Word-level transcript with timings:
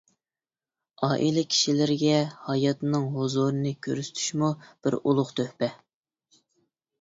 ئائىلە 1.07 1.43
كىشىلىرىگە 1.55 2.15
ھاياتىنىڭ 2.45 3.05
ھۇزۇرىنى 3.19 3.75
كۆرسىتىشمۇ 3.89 4.51
بىر 4.89 4.99
ئۇلۇغ 5.03 5.31
تۆھپە. 5.43 5.71